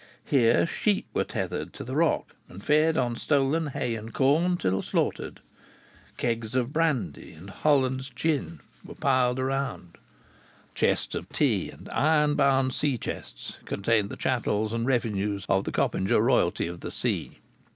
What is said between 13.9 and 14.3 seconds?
the